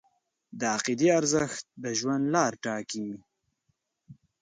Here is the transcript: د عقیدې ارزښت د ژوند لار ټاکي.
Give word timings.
د 0.59 0.61
عقیدې 0.75 1.09
ارزښت 1.19 1.63
د 1.83 1.85
ژوند 1.99 2.23
لار 2.33 2.53
ټاکي. 2.63 3.07